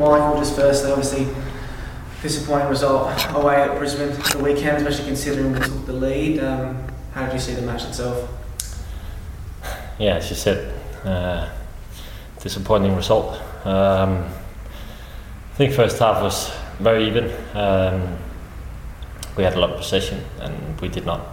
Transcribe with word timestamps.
Michael, 0.00 0.38
just 0.38 0.56
firstly, 0.56 0.90
obviously 0.90 1.28
disappointing 2.22 2.68
result 2.68 3.12
away 3.34 3.56
at 3.56 3.76
Brisbane 3.76 4.08
the 4.08 4.42
weekend, 4.42 4.78
especially 4.78 5.04
considering 5.04 5.52
we 5.52 5.60
took 5.60 5.84
the 5.84 5.92
lead. 5.92 6.42
Um, 6.42 6.82
how 7.12 7.26
did 7.26 7.34
you 7.34 7.38
see 7.38 7.52
the 7.52 7.60
match 7.60 7.84
itself? 7.84 8.30
Yeah, 9.98 10.16
as 10.16 10.30
you 10.30 10.36
said, 10.36 10.74
uh, 11.04 11.50
disappointing 12.40 12.96
result. 12.96 13.38
Um, 13.66 14.24
I 15.52 15.56
think 15.56 15.74
first 15.74 15.98
half 15.98 16.22
was 16.22 16.50
very 16.78 17.06
even. 17.06 17.30
Um, 17.54 18.16
we 19.36 19.44
had 19.44 19.52
a 19.52 19.60
lot 19.60 19.68
of 19.68 19.76
possession 19.76 20.24
and 20.40 20.80
we 20.80 20.88
did 20.88 21.04
not 21.04 21.26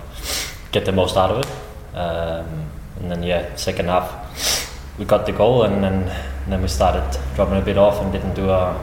get 0.73 0.83
the 0.83 0.91
most 0.91 1.15
out 1.15 1.31
of 1.31 1.45
it. 1.45 1.97
Um, 1.97 2.69
and 2.99 3.11
then 3.11 3.23
yeah, 3.23 3.55
second 3.55 3.85
half 3.85 4.56
we 4.97 5.05
got 5.05 5.25
the 5.25 5.31
goal 5.31 5.63
and 5.63 5.83
then, 5.83 6.03
and 6.03 6.51
then 6.51 6.61
we 6.61 6.67
started 6.67 7.19
dropping 7.35 7.57
a 7.57 7.61
bit 7.61 7.77
off 7.77 8.01
and 8.01 8.11
didn't 8.11 8.33
do 8.33 8.49
our 8.49 8.75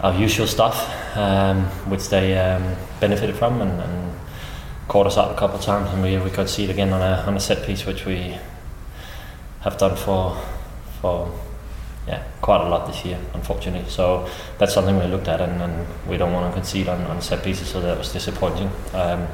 our 0.00 0.14
usual 0.14 0.46
stuff, 0.46 1.16
um, 1.16 1.64
which 1.90 2.08
they 2.08 2.38
um, 2.38 2.76
benefited 3.00 3.36
from 3.36 3.60
and, 3.60 3.80
and, 3.80 4.14
caught 4.86 5.06
us 5.06 5.18
out 5.18 5.30
a 5.30 5.38
couple 5.38 5.58
of 5.58 5.62
times 5.62 5.92
and 5.92 6.02
we, 6.02 6.16
we 6.16 6.30
could 6.30 6.48
see 6.48 6.64
it 6.64 6.70
again 6.70 6.90
on 6.94 7.02
a, 7.02 7.22
on 7.26 7.36
a 7.36 7.40
set 7.40 7.62
piece 7.66 7.84
which 7.84 8.06
we 8.06 8.34
have 9.60 9.76
done 9.76 9.94
for 9.94 10.34
for 11.02 11.30
yeah 12.06 12.22
quite 12.40 12.62
a 12.62 12.68
lot 12.70 12.86
this 12.86 13.04
year 13.04 13.20
unfortunately. 13.34 13.86
So 13.90 14.26
that's 14.56 14.72
something 14.72 14.98
we 14.98 15.04
looked 15.04 15.28
at 15.28 15.42
and, 15.42 15.60
and 15.60 15.86
we 16.08 16.16
don't 16.16 16.32
want 16.32 16.50
to 16.50 16.58
concede 16.58 16.88
on, 16.88 17.02
on 17.02 17.20
set 17.20 17.44
pieces 17.44 17.68
so 17.68 17.82
that 17.82 17.98
was 17.98 18.10
disappointing. 18.10 18.70
Um, 18.94 19.28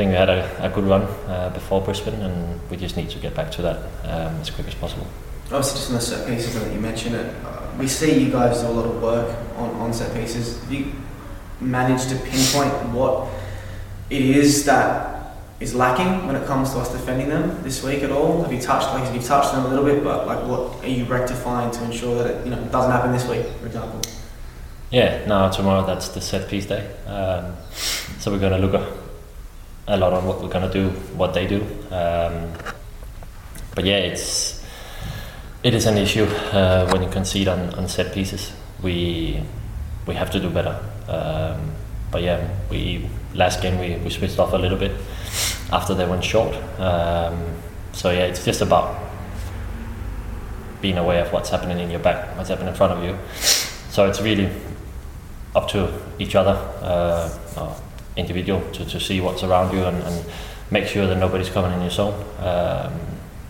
think 0.00 0.10
we 0.10 0.16
had 0.16 0.30
a, 0.30 0.66
a 0.66 0.68
good 0.70 0.84
run 0.84 1.02
uh, 1.02 1.50
before 1.54 1.80
Brisbane 1.80 2.20
and 2.20 2.70
we 2.70 2.76
just 2.76 2.96
need 2.96 3.10
to 3.10 3.18
get 3.18 3.34
back 3.34 3.50
to 3.52 3.62
that 3.62 3.76
um, 4.04 4.40
as 4.40 4.50
quick 4.50 4.66
as 4.66 4.74
possible 4.74 5.06
obviously 5.44 5.78
just 5.78 5.90
on 5.90 5.94
the 5.94 6.00
set 6.00 6.26
pieces 6.26 6.54
that 6.54 6.72
you 6.72 6.80
mentioned 6.80 7.14
it 7.14 7.34
we 7.80 7.88
see 7.88 8.22
you 8.22 8.30
guys 8.30 8.60
do 8.60 8.68
a 8.68 8.70
lot 8.70 8.84
of 8.84 9.02
work 9.02 9.36
on, 9.56 9.70
on 9.76 9.92
set 9.92 10.14
pieces. 10.14 10.60
Have 10.60 10.72
you 10.72 10.92
managed 11.60 12.10
to 12.10 12.16
pinpoint 12.16 12.72
what 12.94 13.28
it 14.10 14.22
is 14.22 14.64
that 14.66 15.36
is 15.60 15.74
lacking 15.74 16.26
when 16.26 16.36
it 16.36 16.46
comes 16.46 16.72
to 16.72 16.78
us 16.78 16.90
defending 16.92 17.28
them 17.28 17.62
this 17.62 17.82
week 17.82 18.02
at 18.02 18.10
all? 18.10 18.42
Have 18.42 18.52
you 18.52 18.60
touched 18.60 18.88
like 18.88 19.12
you've 19.14 19.24
touched 19.24 19.52
them 19.52 19.64
a 19.64 19.68
little 19.68 19.84
bit, 19.84 20.04
but 20.04 20.26
like 20.26 20.46
what 20.46 20.82
are 20.84 20.88
you 20.88 21.04
rectifying 21.04 21.70
to 21.70 21.84
ensure 21.84 22.22
that 22.22 22.26
it 22.26 22.44
you 22.44 22.50
know 22.50 22.62
doesn't 22.66 22.90
happen 22.90 23.12
this 23.12 23.26
week, 23.28 23.46
for 23.60 23.66
example? 23.66 24.00
Yeah, 24.90 25.24
now 25.26 25.48
tomorrow 25.48 25.86
that's 25.86 26.08
the 26.08 26.20
set 26.20 26.48
piece 26.48 26.66
day. 26.66 26.90
Um, 27.06 27.54
so 28.18 28.32
we're 28.32 28.40
going 28.40 28.60
to 28.60 28.66
look 28.66 28.74
a, 28.74 28.99
a, 29.86 29.96
lot 29.96 30.12
on 30.12 30.24
what 30.26 30.42
we're 30.42 30.48
to 30.48 30.70
do, 30.72 30.90
what 31.16 31.34
they 31.34 31.46
do. 31.46 31.62
Um, 31.90 32.52
but 33.74 33.84
yeah, 33.84 33.96
it's 33.96 34.64
it 35.62 35.74
is 35.74 35.86
an 35.86 35.98
issue 35.98 36.24
uh, 36.24 36.88
when 36.90 37.02
you 37.02 37.08
concede 37.08 37.48
on, 37.48 37.74
on 37.74 37.88
set 37.88 38.12
pieces. 38.12 38.52
We 38.82 39.42
we 40.06 40.14
have 40.14 40.30
to 40.30 40.40
do 40.40 40.50
better. 40.50 40.78
Um, 41.08 41.72
but 42.10 42.22
yeah, 42.22 42.48
we 42.70 43.08
last 43.34 43.62
game 43.62 43.78
we, 43.78 43.96
we 44.02 44.10
switched 44.10 44.38
off 44.38 44.52
a 44.52 44.56
little 44.56 44.78
bit 44.78 44.92
after 45.72 45.94
they 45.94 46.06
went 46.06 46.24
short. 46.24 46.54
Um, 46.78 47.42
so 47.92 48.10
yeah, 48.10 48.26
it's 48.26 48.44
just 48.44 48.60
about 48.60 48.98
being 50.80 50.98
aware 50.98 51.24
of 51.24 51.32
what's 51.32 51.50
happening 51.50 51.78
in 51.78 51.90
your 51.90 52.00
back, 52.00 52.36
what's 52.36 52.48
happening 52.48 52.68
in 52.68 52.74
front 52.74 52.92
of 52.92 53.04
you. 53.04 53.16
So 53.90 54.08
it's 54.08 54.20
really 54.20 54.50
up 55.54 55.68
to 55.68 55.92
each 56.18 56.34
other, 56.34 56.52
uh, 56.80 57.28
individual, 58.16 58.60
to, 58.72 58.84
to 58.84 59.00
see 59.00 59.20
what's 59.20 59.42
around 59.42 59.74
you 59.74 59.84
and, 59.84 60.02
and 60.02 60.24
make 60.70 60.86
sure 60.86 61.06
that 61.06 61.16
nobody's 61.16 61.50
coming 61.50 61.72
in 61.72 61.80
your 61.80 61.90
zone. 61.90 62.14
Um, 62.38 62.92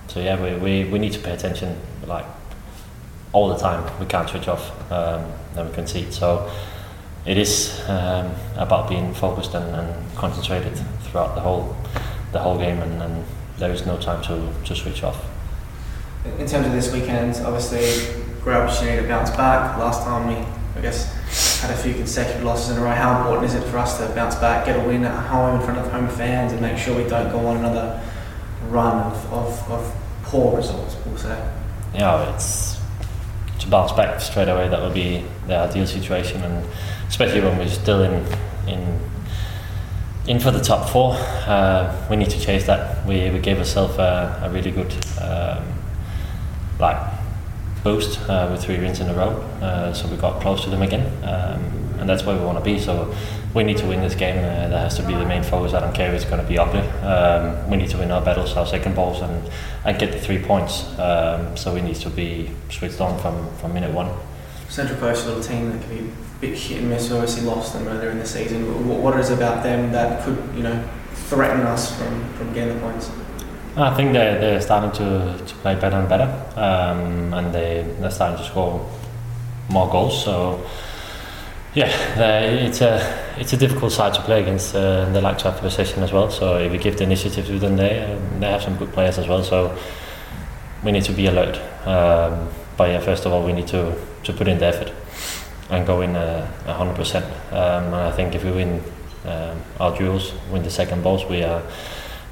so 0.09 0.21
yeah, 0.21 0.41
we, 0.41 0.57
we, 0.57 0.91
we 0.91 0.99
need 0.99 1.13
to 1.13 1.21
pay 1.21 1.33
attention 1.33 1.77
like 2.07 2.25
all 3.33 3.49
the 3.49 3.57
time. 3.57 3.99
We 4.01 4.07
can't 4.07 4.29
switch 4.29 4.49
off 4.49 4.71
um, 4.91 5.33
and 5.57 5.69
we 5.69 5.75
concede. 5.75 6.13
So 6.13 6.51
it 7.27 7.37
is 7.37 7.81
um, 7.89 8.33
about 8.57 8.89
being 8.89 9.15
focused 9.15 9.55
and, 9.55 9.75
and, 9.75 10.17
concentrated 10.17 10.79
throughout 11.05 11.35
the 11.35 11.41
whole 11.41 11.75
the 12.33 12.39
whole 12.39 12.59
game, 12.59 12.79
and, 12.81 13.03
and, 13.03 13.25
there 13.59 13.73
is 13.73 13.85
no 13.85 13.99
time 13.99 14.23
to, 14.23 14.51
to 14.65 14.75
switch 14.75 15.03
off. 15.03 15.23
In 16.39 16.47
terms 16.47 16.67
of 16.67 16.73
this 16.73 16.91
weekend, 16.93 17.37
obviously 17.45 18.23
great 18.41 18.57
opportunity 18.57 19.03
to 19.03 19.07
bounce 19.07 19.29
back. 19.31 19.77
Last 19.77 20.03
time 20.03 20.29
we, 20.29 20.35
I 20.79 20.81
guess, 20.81 21.15
had 21.61 21.71
a 21.71 21.77
few 21.77 21.95
consecutive 21.95 22.43
losses 22.43 22.77
in 22.77 22.83
a 22.83 22.85
row. 22.85 22.91
How 22.91 23.19
important 23.19 23.47
is 23.47 23.55
it 23.55 23.69
for 23.71 23.79
us 23.79 23.99
to 23.99 24.09
bounce 24.15 24.35
back, 24.37 24.67
get 24.67 24.83
a 24.83 24.89
win 24.89 25.05
at 25.05 25.27
home 25.29 25.61
in 25.61 25.65
front 25.65 25.79
of 25.79 25.91
home 25.93 26.09
fans, 26.09 26.53
and 26.53 26.61
make 26.61 26.79
sure 26.79 26.97
we 26.97 27.09
don't 27.09 27.31
go 27.31 27.47
on 27.47 27.59
another 27.59 28.03
run 28.69 28.97
of, 28.99 29.33
of, 29.33 29.71
of 29.71 29.97
poor 30.23 30.57
results, 30.57 30.97
we'll 31.05 31.19
say? 31.19 31.53
Yeah, 31.95 32.35
it's 32.35 32.81
to 33.61 33.69
bounce 33.69 33.93
back 33.93 34.21
straight 34.21 34.49
away. 34.49 34.69
That 34.69 34.81
would 34.81 34.95
be 34.95 35.25
the 35.47 35.57
ideal 35.57 35.87
situation, 35.87 36.43
and 36.43 36.67
especially 37.09 37.41
when 37.41 37.59
we're 37.59 37.69
still 37.69 38.03
in 38.03 38.27
in 38.67 39.01
in 40.27 40.39
for 40.39 40.51
the 40.51 40.61
top 40.61 40.89
four, 40.89 41.15
uh, 41.15 42.07
we 42.09 42.17
need 42.17 42.31
to 42.31 42.41
chase 42.41 42.67
that. 42.67 43.05
We, 43.07 43.31
we 43.31 43.39
gave 43.39 43.59
ourselves 43.59 43.99
a, 43.99 44.41
a 44.45 44.51
really 44.51 44.71
good 44.71 44.93
um, 45.21 45.65
like 46.79 47.10
boost 47.83 48.21
uh, 48.29 48.49
with 48.51 48.63
three 48.63 48.79
wins 48.79 49.01
in 49.01 49.09
a 49.09 49.15
row, 49.15 49.31
uh, 49.63 49.93
so 49.93 50.09
we 50.09 50.17
got 50.17 50.41
close 50.41 50.65
to 50.65 50.71
them 50.71 50.83
again, 50.83 51.07
um, 51.25 51.99
and 51.99 52.09
that's 52.09 52.25
where 52.25 52.37
we 52.37 52.45
want 52.45 52.59
to 52.59 52.65
be. 52.65 52.79
So 52.79 53.15
we 53.55 53.65
need 53.65 53.79
to 53.79 53.87
win 53.87 54.01
this 54.01 54.15
game. 54.15 54.39
Uh, 54.39 54.69
that 54.69 54.81
has 54.81 54.97
to 54.97 55.07
be 55.07 55.15
the 55.15 55.27
main 55.27 55.43
focus. 55.43 55.75
I 55.75 55.81
don't 55.81 55.95
care 55.95 56.09
if 56.09 56.15
it's 56.15 56.25
going 56.25 56.41
to 56.41 56.49
be 56.49 56.59
ugly. 56.59 56.81
Um, 57.03 57.69
we 57.71 57.77
need 57.77 57.91
to 57.91 57.99
win 57.99 58.11
our 58.11 58.23
battles, 58.23 58.57
our 58.57 58.67
second 58.67 58.95
balls, 58.95 59.21
and, 59.23 59.51
and 59.85 59.99
get 59.99 60.13
the 60.13 60.21
three 60.21 60.39
points. 60.39 60.85
Um, 60.99 61.57
so 61.57 61.75
we 61.75 61.81
need 61.81 61.97
to 61.97 62.11
be 62.11 62.51
switched 62.71 63.01
on 63.01 63.19
from, 63.21 63.55
from 63.57 63.75
minute 63.75 63.93
one. 63.93 64.11
Central 64.69 64.99
Coast, 65.01 65.25
a 65.25 65.29
little 65.29 65.43
team 65.43 65.71
that 65.71 65.83
can 65.83 65.91
be 65.91 66.13
a 66.13 66.41
bit 66.41 66.57
hit 66.57 66.79
and 66.79 66.91
miss. 66.91 67.11
Obviously 67.11 67.43
lost 67.43 67.73
them 67.73 67.89
earlier 67.89 68.11
in 68.11 68.19
the 68.19 68.27
season. 68.27 68.89
What, 68.89 69.01
what 69.01 69.21
is 69.21 69.31
about 69.31 69.65
them 69.65 69.91
that 69.93 70.25
could, 70.25 70.39
you 70.55 70.63
know, 70.63 70.89
threaten 71.13 71.63
us 71.63 71.97
from, 71.99 72.33
from 72.35 72.53
getting 72.53 72.75
the 72.75 72.81
points? 72.81 73.11
I 73.77 73.95
think 73.95 74.13
they're, 74.13 74.39
they're 74.41 74.61
starting 74.61 74.91
to, 74.93 75.45
to 75.45 75.55
play 75.57 75.75
better 75.75 75.97
and 75.97 76.09
better, 76.09 76.29
um, 76.57 77.33
and 77.35 77.55
they, 77.55 77.87
they're 78.01 78.11
starting 78.11 78.39
to 78.39 78.45
score 78.45 78.89
more 79.69 79.89
goals. 79.91 80.25
So 80.25 80.67
yeah, 81.75 81.89
it's 82.19 82.81
a 82.81 82.99
it's 83.39 83.53
a 83.53 83.57
difficult 83.57 83.93
side 83.93 84.13
to 84.15 84.23
play 84.23 84.43
against. 84.43 84.75
Uh, 84.75 85.05
they 85.13 85.21
like 85.21 85.39
to 85.39 85.45
have 85.45 85.55
the 85.57 85.63
possession 85.63 86.03
as 86.03 86.13
well. 86.13 86.31
So 86.31 86.59
if 86.59 86.73
we 86.73 86.79
give 86.79 86.97
the 86.97 87.05
initiative 87.05 87.47
to 87.47 87.59
them, 87.59 87.77
they 87.77 88.19
they 88.41 88.51
have 88.51 88.63
some 88.63 88.77
good 88.77 88.93
players 88.93 89.19
as 89.19 89.29
well. 89.29 89.45
So 89.45 89.77
we 90.83 90.91
need 90.91 91.05
to 91.05 91.13
be 91.13 91.27
alert. 91.27 91.57
Um, 91.87 92.49
but 92.77 92.91
yeah, 92.91 93.01
first 93.01 93.25
of 93.25 93.33
all, 93.33 93.45
we 93.45 93.53
need 93.53 93.69
to 93.69 93.95
to 94.25 94.33
put 94.33 94.49
in 94.49 94.59
the 94.59 94.67
effort 94.67 94.93
and 95.71 95.87
go 95.87 96.01
in 96.01 96.17
uh, 96.17 96.47
hundred 96.67 96.97
percent. 96.97 97.25
Um, 97.53 97.85
and 97.85 97.95
I 97.95 98.11
think 98.11 98.35
if 98.35 98.43
we 98.43 98.51
win 98.51 98.83
um, 99.27 99.63
our 99.79 99.97
duels, 99.97 100.33
win 100.51 100.65
the 100.65 100.71
second 100.71 101.05
balls, 101.05 101.25
we 101.25 101.45
are 101.45 101.63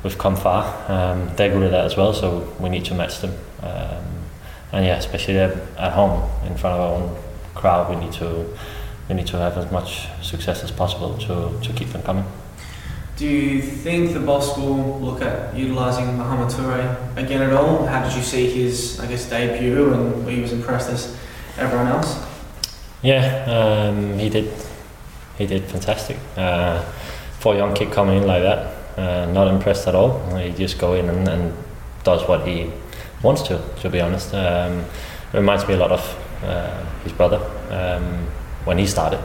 we've 0.02 0.18
come 0.18 0.36
far. 0.36 0.64
Um, 0.90 1.30
they're 1.36 1.50
good 1.50 1.62
at 1.62 1.70
that 1.70 1.84
as 1.84 1.96
well, 1.96 2.12
so 2.12 2.54
we 2.58 2.68
need 2.68 2.84
to 2.86 2.94
match 2.94 3.20
them. 3.20 3.32
Um, 3.62 4.04
and 4.72 4.84
yeah, 4.84 4.96
especially 4.96 5.38
at 5.38 5.92
home 5.92 6.28
in 6.46 6.56
front 6.56 6.78
of 6.78 6.80
our 6.80 7.02
own 7.02 7.16
crowd, 7.54 7.90
we 7.90 7.96
need 7.96 8.12
to 8.14 8.46
we 9.08 9.14
need 9.14 9.26
to 9.26 9.38
have 9.38 9.56
as 9.56 9.70
much 9.72 10.06
success 10.22 10.62
as 10.62 10.70
possible 10.70 11.16
to, 11.16 11.58
to 11.66 11.72
keep 11.72 11.88
them 11.88 12.02
coming. 12.02 12.24
Do 13.16 13.26
you 13.26 13.60
think 13.60 14.12
the 14.12 14.20
boss 14.20 14.56
will 14.56 15.00
look 15.00 15.22
at 15.22 15.56
utilising 15.56 16.16
Mohamed 16.16 16.48
Toure 16.54 17.16
again 17.16 17.42
at 17.42 17.52
all? 17.52 17.86
How 17.86 18.06
did 18.06 18.14
you 18.14 18.22
see 18.22 18.48
his, 18.48 19.00
I 19.00 19.06
guess, 19.06 19.28
debut 19.28 19.92
and 19.92 20.28
he 20.28 20.40
was 20.40 20.52
impressed 20.52 20.90
as 20.90 21.16
everyone 21.56 21.88
else? 21.88 22.24
Yeah, 23.02 23.44
um, 23.46 24.18
he 24.18 24.28
did. 24.28 24.52
He 25.36 25.46
did 25.46 25.64
fantastic. 25.64 26.18
Uh, 26.36 26.82
for 27.40 27.54
a 27.54 27.56
young 27.56 27.74
kid 27.74 27.92
coming 27.92 28.18
in 28.18 28.26
like 28.26 28.42
that, 28.42 28.77
uh, 28.98 29.26
not 29.32 29.48
impressed 29.48 29.86
at 29.86 29.94
all. 29.94 30.18
He 30.36 30.52
just 30.52 30.78
go 30.78 30.94
in 30.94 31.08
and, 31.08 31.28
and, 31.28 31.54
does 32.04 32.26
what 32.28 32.46
he 32.46 32.70
wants 33.22 33.42
to. 33.42 33.60
To 33.80 33.90
be 33.90 34.00
honest, 34.00 34.32
um, 34.32 34.84
reminds 35.32 35.66
me 35.68 35.74
a 35.74 35.76
lot 35.76 35.90
of 35.90 36.00
uh, 36.42 36.84
his 37.02 37.12
brother. 37.12 37.38
Um, 37.70 38.28
when 38.68 38.78
he 38.78 38.86
started. 38.86 39.20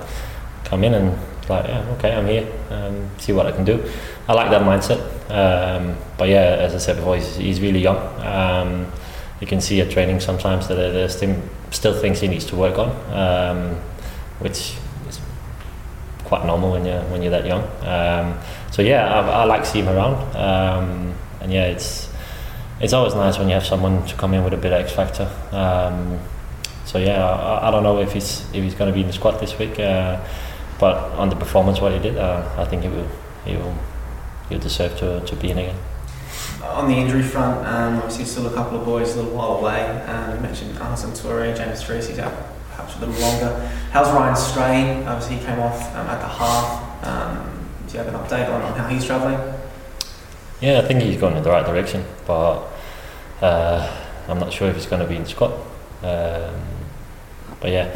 Come 0.63 0.83
in 0.85 0.93
and 0.93 1.19
like, 1.49 1.67
yeah, 1.67 1.95
okay, 1.97 2.15
I'm 2.15 2.25
here, 2.25 2.47
um, 2.69 3.09
see 3.17 3.33
what 3.33 3.45
I 3.45 3.51
can 3.51 3.65
do. 3.65 3.83
I 4.27 4.33
like 4.33 4.49
that 4.51 4.61
mindset. 4.61 5.01
Um, 5.29 5.97
but 6.17 6.29
yeah, 6.29 6.55
as 6.65 6.73
I 6.73 6.77
said 6.77 6.95
before, 6.95 7.17
he's, 7.17 7.35
he's 7.35 7.59
really 7.59 7.81
young. 7.81 7.97
Um, 8.21 8.91
you 9.41 9.47
can 9.47 9.59
see 9.59 9.81
at 9.81 9.91
training 9.91 10.21
sometimes 10.21 10.69
that 10.69 10.75
there's 10.75 11.17
still, 11.17 11.35
still 11.71 11.93
things 11.99 12.21
he 12.21 12.29
needs 12.29 12.45
to 12.45 12.55
work 12.55 12.77
on, 12.79 12.89
um, 13.11 13.75
which 14.39 14.77
quite 16.33 16.47
normal 16.47 16.71
when 16.71 16.83
you're 16.83 17.03
when 17.11 17.21
you're 17.21 17.31
that 17.31 17.45
young. 17.45 17.61
Um, 17.85 18.39
so 18.71 18.81
yeah, 18.81 19.05
I, 19.07 19.41
I, 19.41 19.43
like 19.43 19.65
seeing 19.65 19.85
him 19.85 19.95
around, 19.95 20.15
um, 20.35 21.13
and 21.41 21.53
yeah, 21.53 21.65
it's 21.65 22.09
it's 22.81 22.93
always 22.93 23.13
nice 23.13 23.37
when 23.37 23.49
you 23.49 23.53
have 23.53 23.65
someone 23.65 24.03
to 24.07 24.15
come 24.15 24.33
in 24.33 24.43
with 24.43 24.53
a 24.53 24.57
bit 24.57 24.73
of 24.73 24.81
X 24.81 24.91
factor. 24.93 25.29
Um, 25.51 26.19
so 26.85 26.97
yeah, 26.97 27.23
I, 27.23 27.67
I, 27.67 27.71
don't 27.71 27.83
know 27.83 27.99
if 27.99 28.13
he's 28.13 28.41
if 28.51 28.63
he's 28.63 28.73
going 28.73 28.89
to 28.91 28.95
be 28.95 29.01
in 29.01 29.07
the 29.07 29.13
squad 29.13 29.39
this 29.39 29.59
week, 29.59 29.79
uh, 29.79 30.19
but 30.79 30.95
on 31.21 31.29
the 31.29 31.35
performance 31.35 31.79
what 31.79 31.93
he 31.93 31.99
did, 31.99 32.17
uh, 32.17 32.49
I 32.57 32.65
think 32.65 32.81
he 32.81 32.89
will 32.89 33.09
he 33.45 33.55
will 33.55 33.77
he'll 34.49 34.59
deserve 34.59 34.97
to, 34.97 35.19
to 35.19 35.35
be 35.35 35.51
in 35.51 35.59
again. 35.59 35.77
On 36.63 36.87
the 36.87 36.95
injury 36.95 37.21
front, 37.21 37.67
um, 37.67 37.97
obviously 37.97 38.25
still 38.25 38.47
a 38.47 38.53
couple 38.53 38.79
of 38.79 38.85
boys 38.85 39.13
a 39.13 39.17
little 39.21 39.37
while 39.37 39.59
away. 39.59 39.85
Um, 40.07 40.35
you 40.35 40.41
mentioned 40.41 40.77
Al 40.79 40.91
Hassan 40.91 41.11
Toure, 41.11 41.55
James 41.55 41.83
Troisi's 41.83 42.17
out 42.17 42.33
perhaps 42.75 42.95
a 42.97 43.05
little 43.05 43.21
longer. 43.21 43.69
How's 43.91 44.11
Ryan 44.11 44.35
Strain? 44.35 45.07
Obviously, 45.07 45.37
he 45.37 45.45
came 45.45 45.59
off 45.59 45.95
um, 45.95 46.07
at 46.07 46.19
the 46.19 46.27
half. 46.27 47.05
Um, 47.05 47.69
do 47.87 47.93
you 47.93 47.99
have 48.03 48.07
an 48.07 48.19
update 48.19 48.49
on, 48.49 48.61
on 48.61 48.77
how 48.77 48.87
he's 48.87 49.05
travelling? 49.05 49.39
Yeah, 50.61 50.79
I 50.79 50.87
think 50.87 51.01
he's 51.01 51.17
going 51.17 51.35
in 51.35 51.43
the 51.43 51.49
right 51.49 51.65
direction, 51.65 52.05
but 52.25 52.67
uh, 53.41 54.05
I'm 54.27 54.39
not 54.39 54.53
sure 54.53 54.69
if 54.69 54.75
he's 54.75 54.85
going 54.85 55.01
to 55.01 55.07
be 55.07 55.15
in 55.15 55.25
squad. 55.25 55.53
Um, 56.01 56.61
but 57.59 57.71
yeah, 57.71 57.87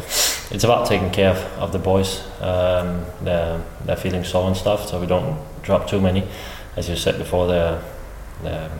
it's 0.50 0.64
about 0.64 0.86
taking 0.86 1.10
care 1.10 1.30
of, 1.30 1.38
of 1.58 1.72
the 1.72 1.78
boys. 1.78 2.24
Um, 2.40 3.04
they're, 3.22 3.62
they're 3.84 3.96
feeling 3.96 4.24
sore 4.24 4.46
and 4.46 4.56
stuff, 4.56 4.88
so 4.88 5.00
we 5.00 5.06
don't 5.06 5.38
drop 5.62 5.88
too 5.88 6.00
many. 6.00 6.26
As 6.76 6.88
you 6.88 6.96
said 6.96 7.18
before, 7.18 7.48
they're, 7.48 7.82
they're 8.42 8.70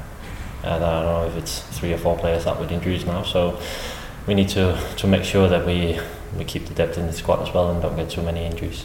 I 0.64 0.78
don't 0.78 0.80
know 0.80 1.24
if 1.26 1.36
it's 1.36 1.60
three 1.60 1.92
or 1.92 1.98
four 1.98 2.18
players 2.18 2.46
up 2.46 2.58
with 2.58 2.72
injuries 2.72 3.06
now, 3.06 3.22
so 3.22 3.60
we 4.28 4.34
need 4.34 4.50
to, 4.50 4.78
to 4.98 5.06
make 5.06 5.24
sure 5.24 5.48
that 5.48 5.66
we, 5.66 5.98
we 6.36 6.44
keep 6.44 6.66
the 6.66 6.74
depth 6.74 6.98
in 6.98 7.06
the 7.06 7.12
squad 7.14 7.40
as 7.40 7.52
well 7.54 7.70
and 7.70 7.80
don't 7.80 7.96
get 7.96 8.10
too 8.10 8.22
many 8.22 8.44
injuries. 8.44 8.84